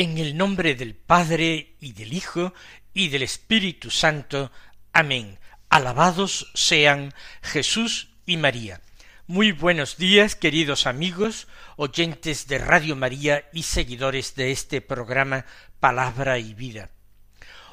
[0.00, 2.54] En el nombre del Padre y del Hijo
[2.94, 4.50] y del Espíritu Santo.
[4.94, 5.38] Amén.
[5.68, 8.80] Alabados sean Jesús y María.
[9.26, 15.44] Muy buenos días, queridos amigos, oyentes de Radio María y seguidores de este programa
[15.80, 16.88] Palabra y Vida.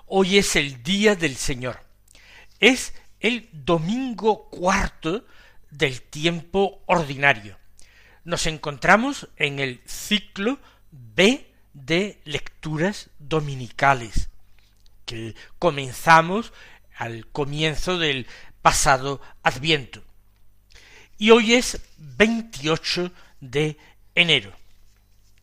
[0.06, 1.80] Hoy es el día del Señor.
[2.60, 5.26] Es el domingo cuarto
[5.72, 7.58] del tiempo ordinario.
[8.26, 10.60] Nos encontramos en el ciclo
[10.92, 11.47] B
[11.86, 14.30] de lecturas dominicales
[15.06, 16.52] que comenzamos
[16.96, 18.28] al comienzo del
[18.62, 20.04] pasado Adviento.
[21.18, 23.78] Y hoy es 28 de
[24.16, 24.52] enero.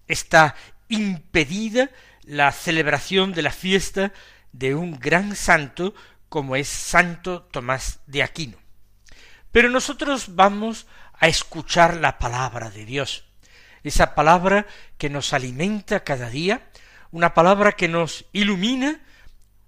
[0.08, 0.54] Está
[0.88, 1.90] impedida
[2.24, 4.12] la celebración de la fiesta
[4.52, 5.94] de un gran santo
[6.28, 8.58] como es Santo Tomás de Aquino.
[9.52, 13.24] Pero nosotros vamos a escuchar la palabra de Dios
[13.84, 14.66] esa palabra
[14.98, 16.66] que nos alimenta cada día,
[17.12, 19.00] una palabra que nos ilumina,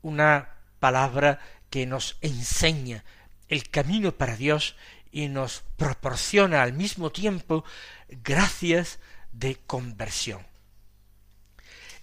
[0.01, 1.39] una palabra
[1.71, 3.05] que nos enseña
[3.49, 4.75] el camino para Dios
[5.13, 7.65] y nos proporciona al mismo tiempo
[8.09, 8.99] gracias
[9.33, 10.45] de conversión.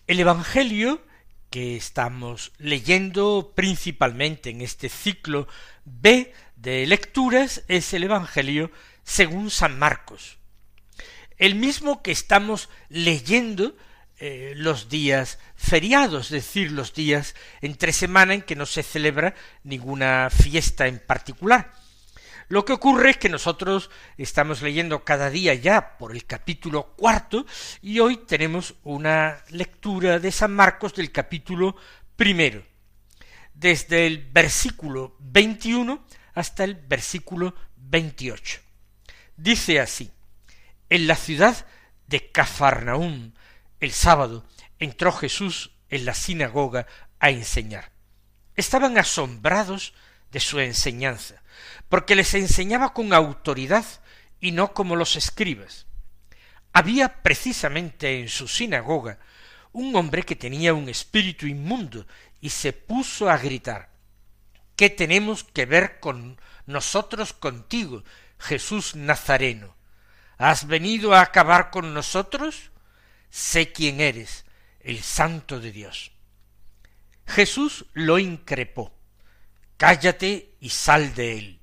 [0.06, 1.02] El Evangelio
[1.50, 5.48] que estamos leyendo principalmente en este ciclo
[5.86, 8.72] B de lecturas es el Evangelio
[9.04, 10.38] según San Marcos
[11.44, 13.76] el mismo que estamos leyendo
[14.18, 19.36] eh, los días feriados, es decir, los días entre semana en que no se celebra
[19.66, 21.74] ninguna fiesta en particular.
[22.48, 27.46] Lo que ocurre es que nosotros estamos leyendo cada día ya por el capítulo cuarto
[27.82, 31.76] y hoy tenemos una lectura de San Marcos del capítulo
[32.16, 32.64] primero,
[33.54, 36.06] desde el versículo 21
[36.36, 38.62] hasta el versículo 28.
[39.36, 40.10] Dice así,
[40.94, 41.66] en la ciudad
[42.06, 43.34] de Cafarnaúm,
[43.80, 44.46] el sábado,
[44.78, 46.86] entró Jesús en la sinagoga
[47.20, 47.92] a enseñar.
[48.56, 49.96] Estaban asombrados
[50.30, 51.42] de su enseñanza,
[51.90, 53.84] porque les enseñaba con autoridad
[54.40, 55.88] y no como los escribas.
[56.74, 59.18] Había precisamente en su sinagoga
[59.72, 62.06] un hombre que tenía un espíritu inmundo
[62.40, 63.90] y se puso a gritar
[64.76, 68.04] ¿Qué tenemos que ver con nosotros contigo,
[68.38, 69.76] Jesús Nazareno?
[70.38, 72.72] ¿Has venido a acabar con nosotros?
[73.30, 74.46] Sé quién eres,
[74.80, 76.12] el Santo de Dios.
[77.26, 78.94] Jesús lo increpó.
[79.78, 81.60] Cállate y sal de él.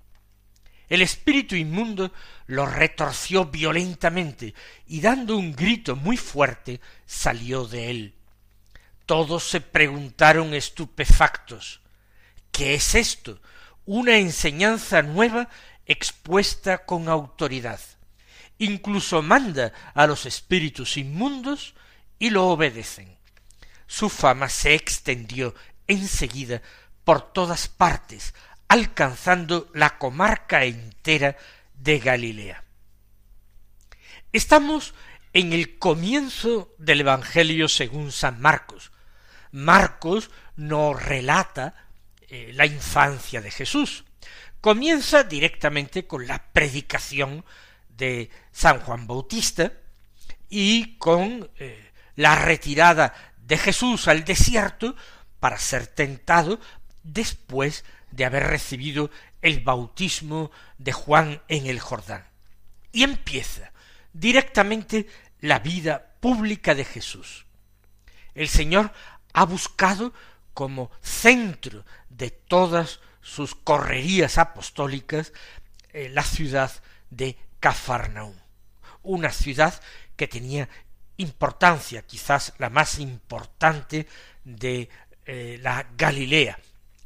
[0.89, 2.13] El espíritu inmundo
[2.47, 4.55] lo retorció violentamente
[4.89, 8.15] y dando un grito muy fuerte salió de él.
[9.07, 11.81] Todos se preguntaron estupefactos
[12.51, 13.41] ¿Qué es esto?
[13.87, 15.49] Una enseñanza nueva
[15.87, 17.81] expuesta con autoridad
[18.61, 21.75] incluso manda a los espíritus inmundos
[22.19, 23.19] y lo obedecen.
[23.87, 25.55] Su fama se extendió
[25.89, 26.63] enseguida
[27.03, 28.35] por todas partes,
[28.69, 31.37] alcanzando la comarca entera
[31.75, 32.63] de Galilea.
[34.33, 34.95] Estamos
[35.33, 38.93] en el comienzo del Evangelio según San Marcos.
[39.53, 41.89] Marcos no relata
[42.29, 44.05] eh, la infancia de Jesús.
[44.61, 47.45] Comienza directamente con la predicación
[48.01, 49.73] de San Juan Bautista
[50.49, 54.97] y con eh, la retirada de Jesús al desierto
[55.39, 56.59] para ser tentado
[57.03, 59.11] después de haber recibido
[59.43, 62.27] el bautismo de Juan en el Jordán.
[62.91, 63.71] Y empieza
[64.13, 65.07] directamente
[65.41, 67.45] la vida pública de Jesús.
[68.35, 68.93] El Señor
[69.35, 70.13] ha buscado
[70.55, 75.33] como centro de todas sus correrías apostólicas
[75.93, 76.73] eh, la ciudad
[77.11, 78.35] de Cafarnaúm,
[79.03, 79.81] una ciudad
[80.17, 80.69] que tenía
[81.19, 84.09] importancia, quizás la más importante
[84.45, 84.89] de
[85.27, 86.59] eh, la Galilea,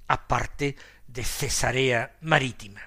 [0.06, 2.80] aparte de Cesarea Marítima.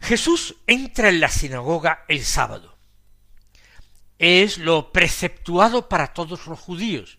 [0.00, 2.76] Jesús entra en la sinagoga el sábado.
[4.18, 7.18] es lo preceptuado para todos los judíos.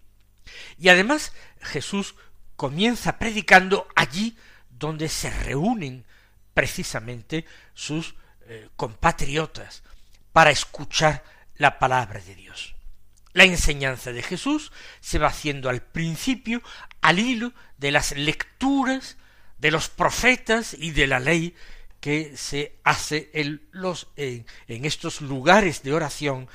[0.80, 2.16] Y además Jesús
[2.56, 4.38] comienza predicando allí
[4.70, 6.06] donde se reúnen
[6.56, 8.16] precisamente sus
[8.48, 9.84] eh, compatriotas
[10.34, 11.24] para escuchar
[11.58, 12.74] la palabra de Dios.
[13.34, 14.72] La enseñanza de Jesús
[15.02, 16.64] se va haciendo al principio
[17.02, 19.18] al hilo de las lecturas
[19.60, 21.54] de los profetas y de la ley
[22.00, 24.46] que se hace en, los, en
[24.86, 26.48] estos lugares de oración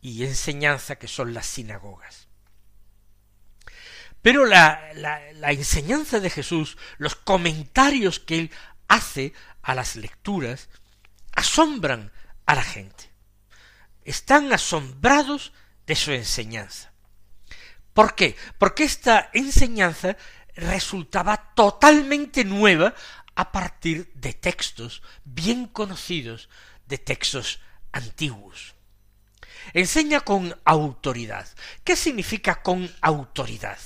[0.00, 2.28] y enseñanza que son las sinagogas.
[4.22, 8.50] Pero la, la, enseñanza de Jesús, los comentarios que él
[8.90, 9.32] hace
[9.62, 10.68] a las lecturas,
[11.32, 12.12] asombran
[12.44, 13.08] a la gente.
[14.04, 15.52] Están asombrados
[15.86, 16.92] de su enseñanza.
[17.94, 18.36] ¿Por qué?
[18.58, 20.16] Porque esta enseñanza
[20.56, 22.94] resultaba totalmente nueva
[23.36, 26.48] a partir de textos bien conocidos,
[26.86, 27.60] de textos
[27.92, 28.74] antiguos.
[29.72, 31.46] Enseña con autoridad.
[31.84, 33.78] ¿Qué significa con autoridad?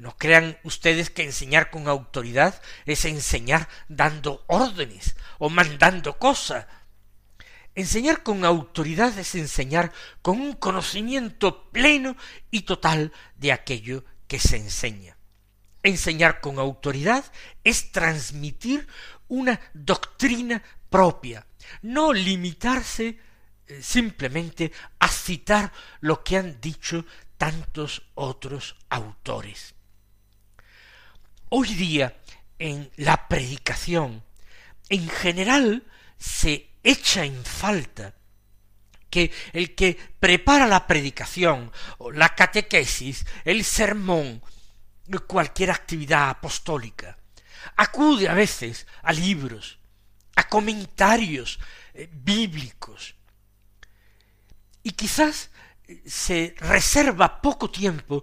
[0.00, 6.64] No crean ustedes que enseñar con autoridad es enseñar dando órdenes o mandando cosas.
[7.74, 9.92] Enseñar con autoridad es enseñar
[10.22, 12.16] con un conocimiento pleno
[12.50, 15.18] y total de aquello que se enseña.
[15.82, 17.22] Enseñar con autoridad
[17.62, 18.88] es transmitir
[19.28, 21.46] una doctrina propia,
[21.82, 23.18] no limitarse
[23.66, 25.70] eh, simplemente a citar
[26.00, 27.04] lo que han dicho
[27.36, 29.74] tantos otros autores.
[31.52, 32.16] Hoy día,
[32.60, 34.22] en la predicación,
[34.88, 35.84] en general
[36.16, 38.14] se echa en falta
[39.10, 41.72] que el que prepara la predicación,
[42.14, 44.40] la catequesis, el sermón,
[45.26, 47.18] cualquier actividad apostólica.
[47.74, 49.80] Acude a veces a libros,
[50.36, 51.58] a comentarios
[51.94, 53.16] eh, bíblicos.
[54.84, 55.50] Y quizás
[55.88, 58.22] eh, se reserva poco tiempo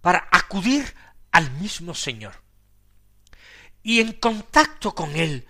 [0.00, 0.94] para acudir
[1.32, 2.46] al mismo Señor.
[3.82, 5.46] Y en contacto con Él,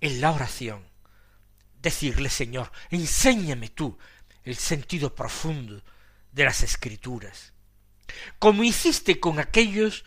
[0.00, 0.84] en la oración,
[1.80, 3.98] decirle, Señor, enséñame tú
[4.44, 5.82] el sentido profundo
[6.32, 7.52] de las escrituras
[8.38, 10.04] como hiciste con aquellos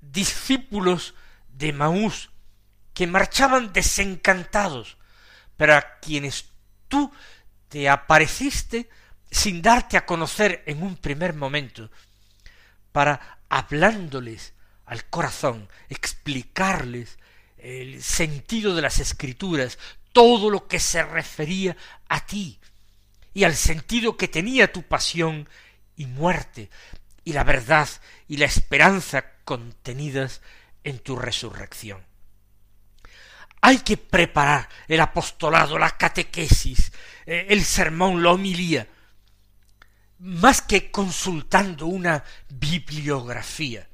[0.00, 1.14] discípulos
[1.48, 2.30] de Maús
[2.94, 4.96] que marchaban desencantados,
[5.56, 6.50] pero a quienes
[6.88, 7.12] tú
[7.68, 8.88] te apareciste
[9.30, 11.90] sin darte a conocer en un primer momento,
[12.92, 14.54] para hablándoles
[14.86, 17.18] al corazón, explicarles
[17.58, 19.78] el sentido de las escrituras,
[20.12, 21.76] todo lo que se refería
[22.08, 22.58] a ti
[23.34, 25.48] y al sentido que tenía tu pasión
[25.96, 26.70] y muerte,
[27.24, 27.88] y la verdad
[28.28, 30.40] y la esperanza contenidas
[30.84, 32.02] en tu resurrección.
[33.60, 36.92] Hay que preparar el apostolado, la catequesis,
[37.26, 38.86] eh, el sermón, la homilía,
[40.18, 43.88] más que consultando una bibliografía,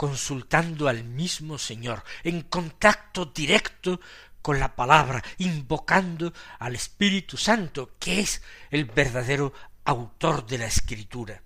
[0.00, 4.00] consultando al mismo Señor, en contacto directo
[4.40, 9.52] con la palabra, invocando al Espíritu Santo, que es el verdadero
[9.84, 11.42] autor de la Escritura.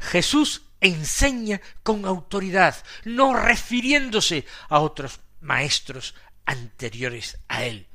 [0.00, 2.74] Jesús enseña con autoridad,
[3.04, 7.86] no refiriéndose a otros maestros anteriores a él.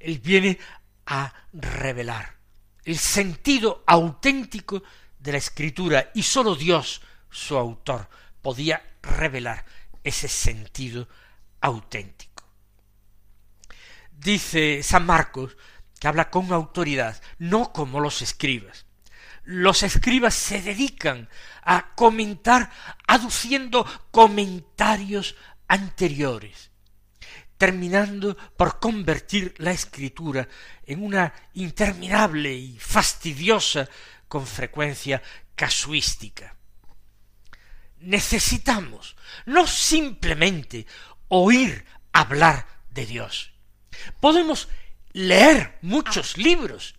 [0.00, 0.58] Él viene
[1.06, 2.38] a revelar
[2.82, 4.82] el sentido auténtico
[5.16, 8.08] de la escritura y sólo Dios, su autor,
[8.42, 9.64] podía revelar
[10.04, 11.08] ese sentido
[11.60, 12.44] auténtico.
[14.12, 15.56] Dice San Marcos
[15.98, 18.86] que habla con autoridad, no como los escribas
[19.46, 21.28] los escribas se dedican
[21.62, 22.70] a comentar
[23.06, 25.36] aduciendo comentarios
[25.68, 26.70] anteriores,
[27.56, 30.48] terminando por convertir la escritura
[30.84, 33.88] en una interminable y fastidiosa,
[34.28, 35.22] con frecuencia
[35.54, 36.55] casuística.
[38.06, 40.86] Necesitamos no simplemente
[41.26, 43.50] oír hablar de Dios.
[44.20, 44.68] Podemos
[45.12, 46.94] leer muchos libros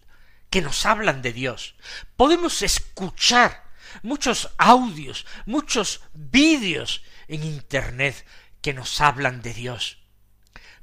[0.49, 1.75] que nos hablan de Dios.
[2.17, 3.71] Podemos escuchar
[4.03, 8.25] muchos audios, muchos vídeos en Internet
[8.61, 9.99] que nos hablan de Dios.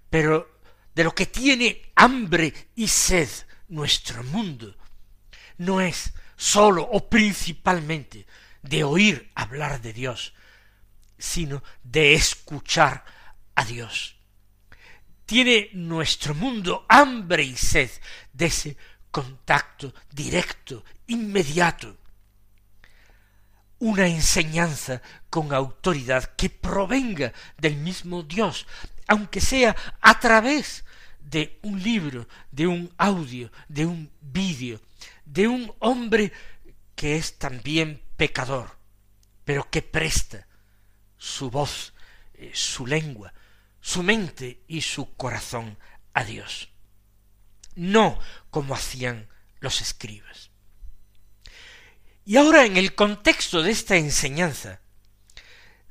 [0.09, 0.59] Pero
[0.95, 3.29] de lo que tiene hambre y sed
[3.69, 4.75] nuestro mundo
[5.59, 8.27] no es sólo o principalmente
[8.65, 10.35] de oír hablar de Dios,
[11.19, 13.05] sino de escuchar
[13.55, 14.17] a Dios.
[15.27, 17.91] Tiene nuestro mundo hambre y sed
[18.33, 18.77] de ese
[19.11, 21.97] contacto directo, inmediato,
[23.79, 28.67] una enseñanza con autoridad que provenga del mismo Dios,
[29.07, 30.85] aunque sea a través
[31.21, 34.81] de un libro, de un audio, de un vídeo,
[35.25, 36.33] de un hombre
[36.95, 38.79] que es también pecador,
[39.45, 40.47] pero que presta
[41.17, 41.95] su voz,
[42.35, 43.33] eh, su lengua,
[43.81, 45.79] su mente y su corazón
[46.13, 46.71] a Dios.
[47.75, 48.19] No
[48.51, 49.29] como hacían
[49.61, 50.51] los escribas.
[52.25, 54.81] Y ahora en el contexto de esta enseñanza,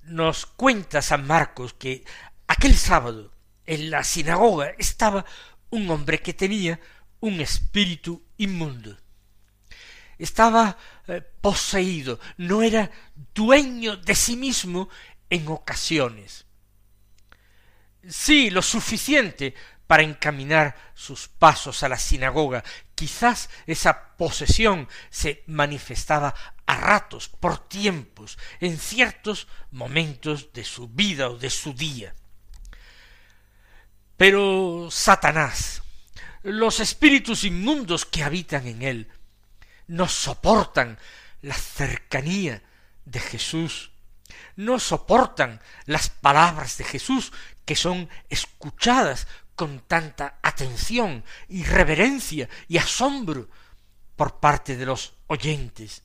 [0.04, 2.04] nos cuenta San Marcos que
[2.48, 3.34] aquel sábado
[3.66, 5.26] en la sinagoga estaba
[5.70, 6.80] un hombre que tenía
[7.20, 8.98] un espíritu inmundo.
[10.18, 10.78] Estaba
[11.08, 12.90] eh, poseído, no era
[13.34, 14.90] dueño de sí mismo
[15.30, 16.46] en ocasiones.
[18.08, 19.54] Sí, lo suficiente
[19.88, 22.64] para encaminar sus pasos a la sinagoga.
[22.96, 26.34] Quizás esa posesión se manifestaba
[26.66, 32.14] a ratos, por tiempos, en ciertos momentos de su vida o de su día.
[34.18, 35.82] Pero Satanás,
[36.44, 39.12] los espíritus inmundos que habitan en él,
[39.88, 40.98] no soportan
[41.42, 42.64] la cercanía
[43.06, 43.92] de Jesús,
[44.56, 47.32] no soportan las palabras de Jesús
[47.66, 53.50] que son escuchadas con tanta atención y reverencia y asombro
[54.16, 56.04] por parte de los oyentes.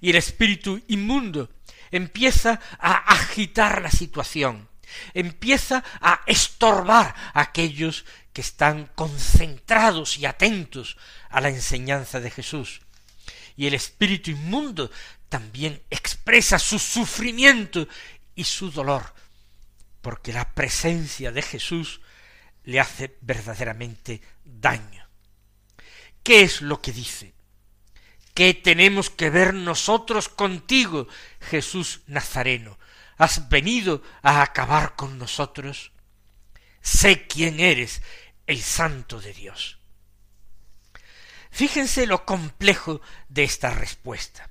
[0.00, 1.50] Y el espíritu inmundo
[1.90, 4.68] empieza a agitar la situación,
[5.14, 10.96] empieza a estorbar a aquellos que están concentrados y atentos
[11.28, 12.80] a la enseñanza de Jesús.
[13.56, 14.90] Y el espíritu inmundo
[15.28, 17.88] también expresa su sufrimiento
[18.34, 19.14] y su dolor,
[20.00, 22.00] porque la presencia de Jesús
[22.64, 25.08] le hace verdaderamente daño.
[26.22, 27.34] ¿Qué es lo que dice?
[28.34, 31.08] ¿Qué tenemos que ver nosotros contigo,
[31.40, 32.78] Jesús Nazareno?
[33.16, 35.92] ¿Has venido a acabar con nosotros?
[36.80, 38.02] Sé quién eres,
[38.46, 39.78] el Santo de Dios.
[41.50, 44.48] Fíjense lo complejo de esta respuesta.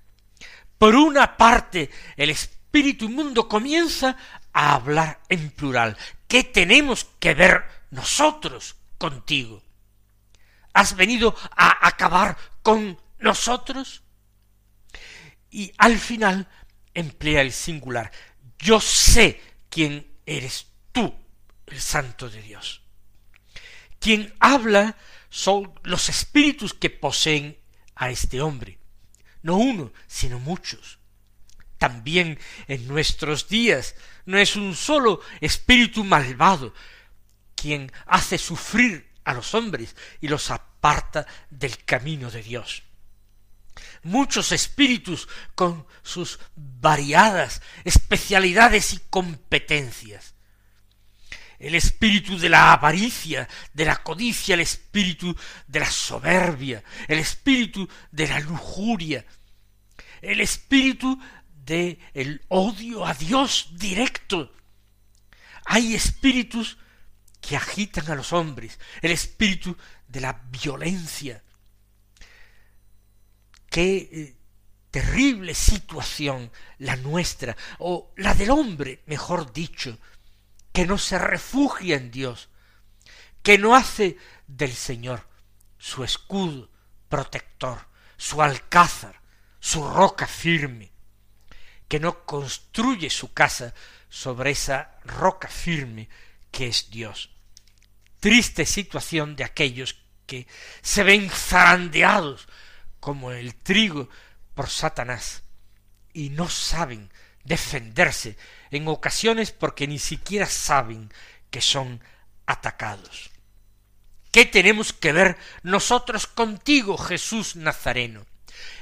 [0.77, 4.17] Por una parte, el espíritu inmundo comienza
[4.53, 5.97] a hablar en plural.
[6.27, 9.63] ¿Qué tenemos que ver nosotros contigo?
[10.73, 14.03] ¿Has venido a acabar con nosotros?
[15.49, 16.47] Y al final
[16.93, 18.11] emplea el singular.
[18.59, 20.68] Yo sé quién eres
[21.71, 22.81] el Santo de Dios.
[23.99, 24.97] Quien habla
[25.29, 27.57] son los espíritus que poseen
[27.95, 28.79] a este hombre.
[29.41, 30.99] No uno, sino muchos.
[31.77, 33.95] También en nuestros días
[34.25, 36.73] no es un solo espíritu malvado
[37.55, 42.83] quien hace sufrir a los hombres y los aparta del camino de Dios.
[44.03, 50.35] Muchos espíritus con sus variadas especialidades y competencias
[51.59, 55.35] el espíritu de la avaricia, de la codicia, el espíritu
[55.67, 59.25] de la soberbia, el espíritu de la lujuria,
[60.21, 61.19] el espíritu
[61.65, 64.53] de el odio a Dios directo.
[65.65, 66.77] Hay espíritus
[67.41, 69.75] que agitan a los hombres, el espíritu
[70.07, 71.43] de la violencia.
[73.69, 74.35] Qué eh,
[74.89, 79.99] terrible situación la nuestra, o la del hombre, mejor dicho,
[80.79, 82.47] que no se refugia en Dios,
[83.43, 84.15] que no hace
[84.47, 85.27] del Señor
[85.77, 86.71] su escudo
[87.09, 89.21] protector, su alcázar,
[89.59, 90.93] su roca firme,
[91.89, 93.73] que no construye su casa
[94.07, 96.07] sobre esa roca firme
[96.49, 97.29] que es Dios.
[98.21, 100.47] Triste situación de aquellos que
[100.81, 102.47] se ven zarandeados
[103.01, 104.07] como el trigo
[104.53, 105.43] por Satanás
[106.13, 107.11] y no saben
[107.49, 108.37] defenderse
[108.69, 111.11] en ocasiones porque ni siquiera saben
[111.49, 112.01] que son
[112.45, 113.31] atacados.
[114.31, 118.25] ¿Qué tenemos que ver nosotros contigo, Jesús Nazareno?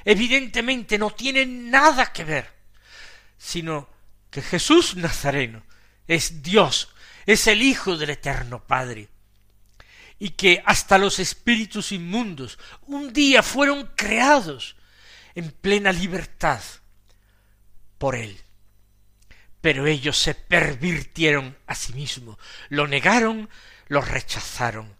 [0.03, 2.53] Evidentemente no tiene nada que ver,
[3.37, 3.89] sino
[4.29, 5.63] que Jesús Nazareno
[6.05, 6.89] es Dios,
[7.25, 9.07] es el Hijo del Eterno Padre,
[10.19, 14.75] y que hasta los espíritus inmundos un día fueron creados
[15.35, 16.61] en plena libertad
[17.97, 18.41] por Él
[19.67, 22.37] pero ellos se pervirtieron a sí mismos,
[22.69, 23.49] lo negaron,
[23.89, 24.95] lo rechazaron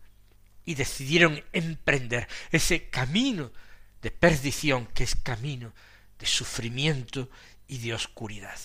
[0.66, 3.54] y decidieron emprender ese camino
[4.02, 5.72] de perdición que es camino
[6.20, 7.30] de sufrimiento
[7.66, 8.60] y de oscuridad.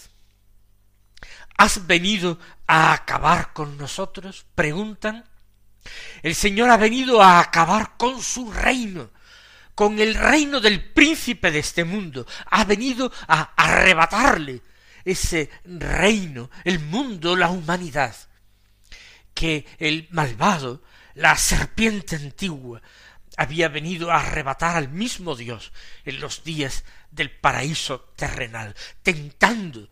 [1.57, 4.45] ¿Has venido a acabar con nosotros?
[4.57, 5.25] preguntan.
[6.25, 9.13] El Señor ha venido a acabar con su reino,
[9.77, 12.27] con el reino del príncipe de este mundo.
[12.51, 14.63] Ha venido a arrebatarle
[15.05, 18.15] ese reino, el mundo, la humanidad,
[19.35, 20.83] que el malvado,
[21.15, 22.83] la serpiente antigua,
[23.37, 25.73] había venido a arrebatar al mismo Dios
[26.05, 29.89] en los días del paraíso terrenal, tentando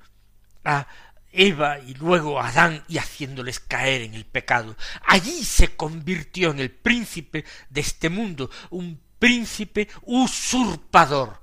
[0.64, 0.86] a
[1.32, 4.76] Eva y luego a Adán y haciéndoles caer en el pecado.
[5.06, 11.40] Allí se convirtió en el príncipe de este mundo, un príncipe usurpador.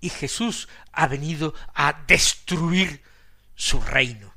[0.00, 3.02] Y Jesús ha venido a destruir
[3.54, 4.34] su reino,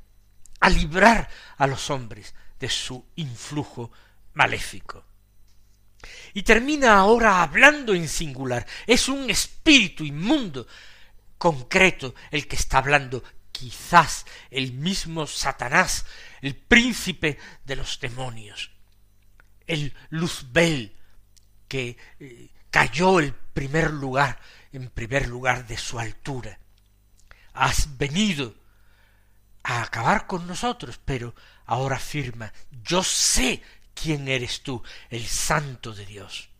[0.60, 3.90] a librar a los hombres de su influjo
[4.34, 5.04] maléfico.
[6.34, 8.66] Y termina ahora hablando en singular.
[8.86, 10.66] Es un espíritu inmundo
[11.38, 16.04] concreto el que está hablando, quizás el mismo Satanás,
[16.42, 18.70] el príncipe de los demonios,
[19.66, 20.96] el Luzbel,
[21.68, 24.38] que eh, cayó el primer lugar,
[24.74, 26.58] en primer lugar de su altura.
[27.52, 28.54] Has venido
[29.62, 31.34] a acabar con nosotros, pero
[31.66, 32.52] ahora afirma,
[32.82, 33.62] yo sé
[33.94, 36.50] quién eres tú, el santo de Dios.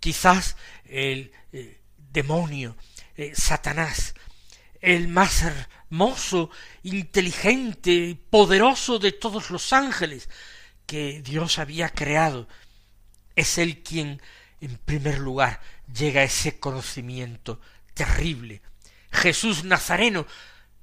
[0.00, 2.76] Quizás el eh, demonio,
[3.16, 4.14] eh, Satanás,
[4.80, 6.50] el más hermoso,
[6.82, 10.28] inteligente, poderoso de todos los ángeles
[10.86, 12.48] que Dios había creado,
[13.36, 14.20] es el quien
[14.60, 15.60] en primer lugar
[15.92, 17.60] llega ese conocimiento
[17.94, 18.62] terrible.
[19.12, 20.26] Jesús Nazareno,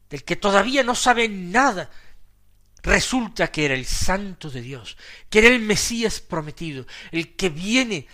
[0.09, 1.89] del que todavía no sabe nada,
[2.83, 4.97] resulta que era el santo de Dios,
[5.29, 8.07] que era el Mesías prometido, el que viene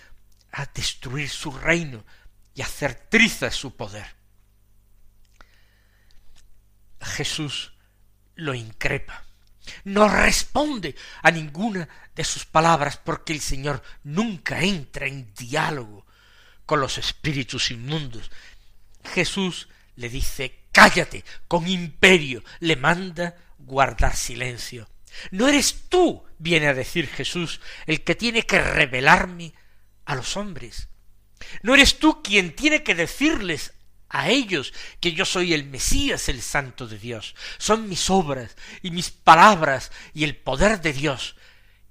[0.52, 2.06] a destruir su reino
[2.54, 4.06] y hacer trizas su poder.
[7.02, 7.74] Jesús
[8.36, 9.26] lo increpa.
[9.86, 16.03] No responde a ninguna de sus palabras porque el Señor nunca entra en diálogo
[16.66, 18.32] con los espíritus inmundos.
[19.04, 24.90] Jesús le dice cállate con imperio, le manda guardar silencio.
[25.32, 29.54] No eres tú, viene a decir Jesús, el que tiene que revelarme
[30.06, 30.90] a los hombres.
[31.62, 33.74] No eres tú quien tiene que decirles
[34.10, 37.36] a ellos que yo soy el Mesías, el Santo de Dios.
[37.58, 41.36] Son mis obras y mis palabras y el poder de Dios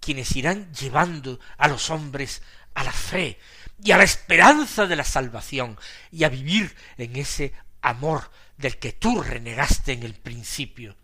[0.00, 2.42] quienes irán llevando a los hombres
[2.74, 3.38] a la fe
[3.84, 5.78] y a la esperanza de la salvación
[6.10, 10.96] y a vivir en ese amor del que tú renegaste en el principio.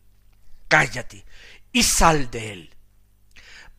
[0.68, 1.24] Cállate
[1.72, 2.74] y sal de él.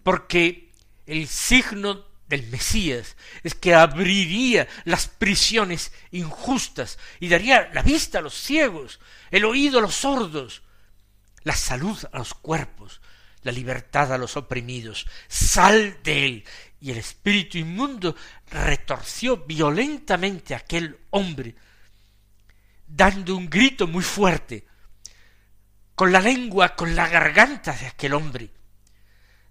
[0.03, 0.73] Porque
[1.05, 8.21] el signo del Mesías es que abriría las prisiones injustas y daría la vista a
[8.21, 8.99] los ciegos,
[9.31, 10.61] el oído a los sordos,
[11.43, 13.01] la salud a los cuerpos,
[13.41, 15.07] la libertad a los oprimidos.
[15.27, 16.45] Sal de él.
[16.81, 18.15] Y el espíritu inmundo
[18.49, 21.55] retorció violentamente a aquel hombre,
[22.87, 24.65] dando un grito muy fuerte,
[25.95, 28.49] con la lengua, con la garganta de aquel hombre.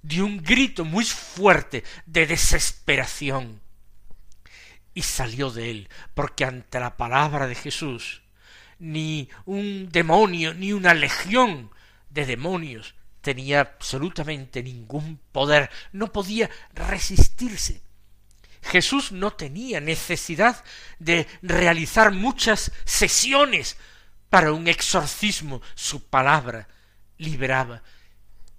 [0.01, 3.61] Dio un grito muy fuerte de desesperación
[4.95, 8.23] y salió de él, porque ante la palabra de Jesús
[8.79, 11.71] ni un demonio ni una legión
[12.11, 17.83] de demonios tenía absolutamente ningún poder, no podía resistirse.
[18.63, 20.65] Jesús no tenía necesidad
[20.99, 23.77] de realizar muchas sesiones
[24.31, 26.69] para un exorcismo, su palabra
[27.17, 27.83] liberaba,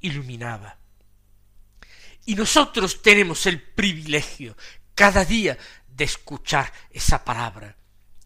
[0.02, 0.78] iluminaba.
[2.26, 4.56] Y nosotros tenemos el privilegio
[4.96, 7.76] cada día de escuchar esa palabra.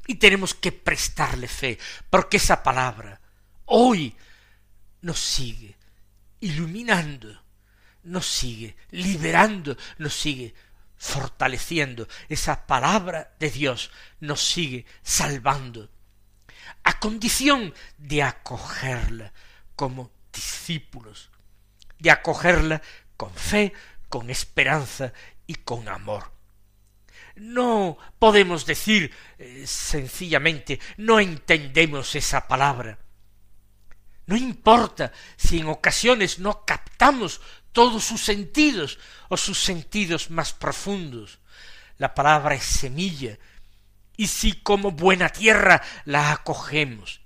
[0.05, 1.77] Y tenemos que prestarle fe,
[2.09, 3.19] porque esa palabra
[3.65, 4.15] hoy
[5.01, 5.75] nos sigue
[6.43, 7.41] iluminando,
[8.03, 10.53] nos sigue liberando, nos sigue
[10.97, 12.07] fortaleciendo.
[12.27, 15.89] Esa palabra de Dios nos sigue salvando,
[16.83, 19.31] a condición de acogerla
[19.75, 21.31] como discípulos,
[21.97, 22.81] de acogerla
[23.15, 23.71] con fe,
[24.09, 25.13] con esperanza
[25.47, 26.33] y con amor.
[27.35, 32.99] No podemos decir eh, sencillamente no entendemos esa palabra.
[34.25, 41.39] No importa si en ocasiones no captamos todos sus sentidos o sus sentidos más profundos.
[41.97, 43.37] La palabra es semilla,
[44.15, 47.21] y si como buena tierra la acogemos,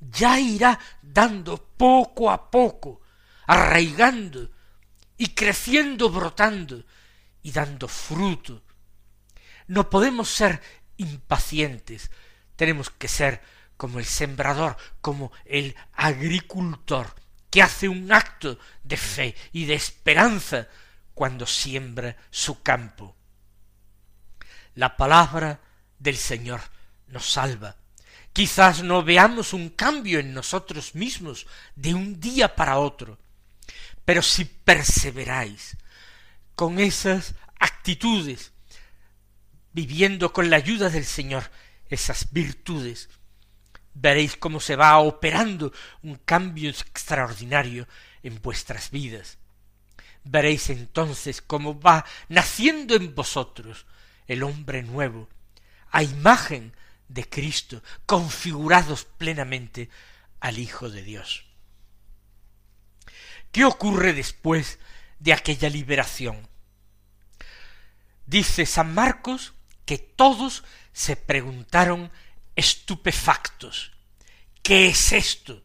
[0.00, 3.00] ya irá dando poco a poco,
[3.46, 4.50] arraigando
[5.16, 6.84] y creciendo, brotando
[7.42, 8.62] y dando fruto.
[9.66, 10.62] No podemos ser
[10.96, 12.10] impacientes,
[12.56, 13.42] tenemos que ser
[13.78, 17.14] como el sembrador, como el agricultor,
[17.48, 20.68] que hace un acto de fe y de esperanza
[21.14, 23.16] cuando siembra su campo.
[24.74, 25.60] La palabra
[25.98, 26.60] del Señor
[27.06, 27.76] nos salva.
[28.32, 33.18] Quizás no veamos un cambio en nosotros mismos de un día para otro,
[34.04, 35.76] pero si perseveráis
[36.54, 38.52] con esas actitudes
[39.72, 41.50] viviendo con la ayuda del Señor
[41.88, 43.08] esas virtudes,
[44.00, 47.86] veréis cómo se va operando un cambio extraordinario
[48.22, 49.38] en vuestras vidas.
[50.24, 53.86] Veréis entonces cómo va naciendo en vosotros
[54.26, 55.28] el hombre nuevo,
[55.90, 56.74] a imagen
[57.08, 59.88] de Cristo, configurados plenamente
[60.40, 61.46] al Hijo de Dios.
[63.50, 64.78] ¿Qué ocurre después
[65.18, 66.48] de aquella liberación?
[68.26, 69.54] Dice San Marcos
[69.86, 72.12] que todos se preguntaron
[72.58, 73.92] estupefactos.
[74.62, 75.62] ¿Qué es esto?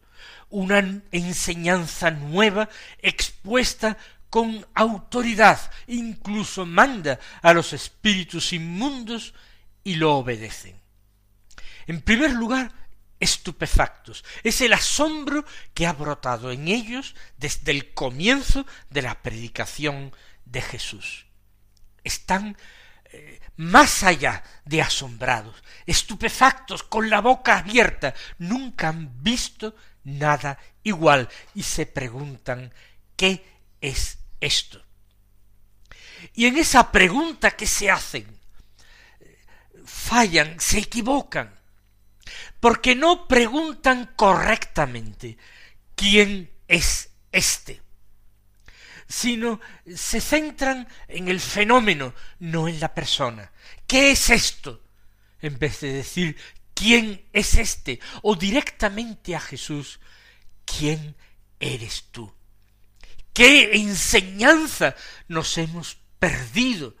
[0.48, 0.78] Una
[1.10, 3.98] enseñanza nueva expuesta
[4.30, 9.34] con autoridad, incluso manda a los espíritus inmundos
[9.82, 10.80] y lo obedecen.
[11.88, 12.70] En primer lugar,
[13.18, 14.24] estupefactos.
[14.44, 20.62] Es el asombro que ha brotado en ellos desde el comienzo de la predicación de
[20.62, 21.26] Jesús.
[22.04, 22.56] Están
[23.14, 31.28] eh, más allá de asombrados, estupefactos, con la boca abierta, nunca han visto nada igual
[31.54, 32.72] y se preguntan
[33.16, 33.44] ¿qué
[33.80, 34.84] es esto?
[36.32, 38.26] Y en esa pregunta que se hacen,
[39.84, 41.54] fallan, se equivocan,
[42.58, 45.38] porque no preguntan correctamente
[45.94, 47.83] quién es éste,
[49.08, 49.60] sino
[49.94, 53.52] se centran en el fenómeno, no en la persona.
[53.86, 54.82] ¿Qué es esto?
[55.40, 56.36] En vez de decir
[56.74, 60.00] quién es éste, o directamente a Jesús,
[60.64, 61.14] ¿quién
[61.60, 62.32] eres tú?
[63.32, 64.94] ¿Qué enseñanza
[65.28, 66.94] nos hemos perdido?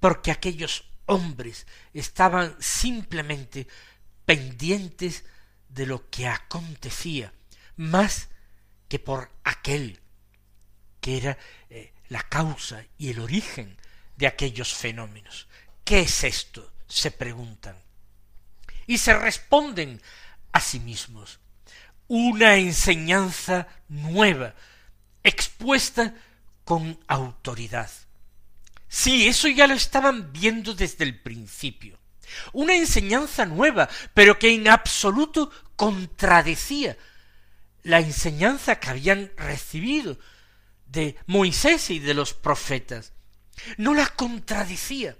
[0.00, 3.68] Porque aquellos hombres estaban simplemente
[4.24, 5.24] pendientes
[5.68, 7.32] de lo que acontecía,
[7.76, 8.28] más
[8.88, 10.01] que por aquel
[11.02, 11.36] que era
[11.68, 13.76] eh, la causa y el origen
[14.16, 15.48] de aquellos fenómenos.
[15.84, 16.72] ¿Qué es esto?
[16.92, 17.76] se preguntan.
[18.86, 20.02] Y se responden
[20.52, 21.40] a sí mismos.
[22.06, 24.54] Una enseñanza nueva,
[25.22, 26.14] expuesta
[26.64, 27.90] con autoridad.
[28.88, 31.98] Sí, eso ya lo estaban viendo desde el principio.
[32.52, 36.98] Una enseñanza nueva, pero que en absoluto contradecía
[37.82, 40.18] la enseñanza que habían recibido
[40.92, 43.12] de Moisés y de los profetas.
[43.78, 45.16] No la contradecía,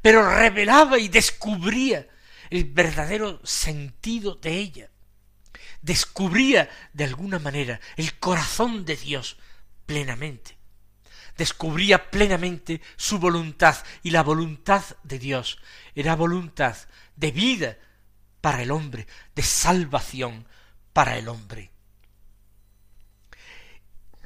[0.00, 2.08] pero revelaba y descubría
[2.48, 4.90] el verdadero sentido de ella.
[5.82, 9.36] Descubría de alguna manera el corazón de Dios
[9.84, 10.56] plenamente.
[11.36, 15.58] Descubría plenamente su voluntad y la voluntad de Dios
[15.94, 16.76] era voluntad
[17.16, 17.78] de vida
[18.40, 20.46] para el hombre, de salvación
[20.92, 21.70] para el hombre.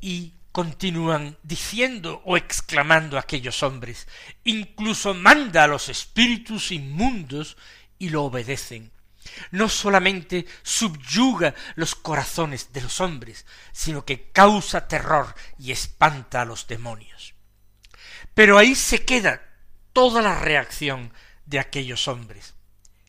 [0.00, 4.06] Y continúan diciendo o exclamando aquellos hombres,
[4.44, 7.56] incluso manda a los espíritus inmundos
[7.98, 8.92] y lo obedecen.
[9.50, 16.44] No solamente subyuga los corazones de los hombres, sino que causa terror y espanta a
[16.44, 17.34] los demonios.
[18.32, 19.42] Pero ahí se queda
[19.92, 21.12] toda la reacción
[21.46, 22.54] de aquellos hombres.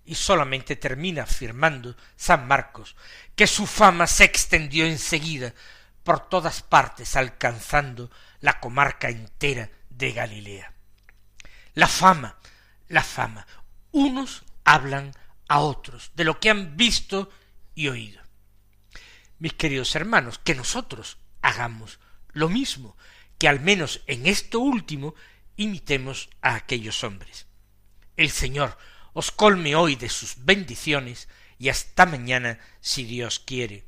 [0.03, 2.95] Y solamente termina afirmando San Marcos
[3.35, 5.53] que su fama se extendió enseguida
[6.05, 10.71] por todas partes alcanzando la comarca entera de Galilea.
[11.73, 12.37] La fama,
[12.87, 13.45] la fama.
[13.91, 15.11] Unos hablan
[15.47, 17.31] a otros de lo que han visto
[17.73, 18.21] y oído.
[19.39, 21.99] Mis queridos hermanos, que nosotros hagamos
[22.33, 22.95] lo mismo,
[23.39, 25.15] que al menos en esto último
[25.57, 27.47] imitemos a aquellos hombres.
[28.15, 28.77] El Señor
[29.13, 33.87] os colme hoy de sus bendiciones y hasta mañana si Dios quiere.